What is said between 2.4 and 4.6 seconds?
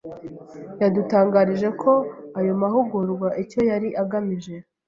mahugurwa icyo yari agamije